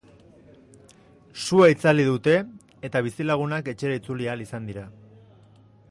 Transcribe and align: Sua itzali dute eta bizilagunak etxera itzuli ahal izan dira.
Sua 1.43 1.67
itzali 1.73 2.05
dute 2.07 2.33
eta 2.89 3.05
bizilagunak 3.09 3.71
etxera 3.75 4.01
itzuli 4.01 4.31
ahal 4.31 4.43
izan 4.49 4.71
dira. 4.73 4.89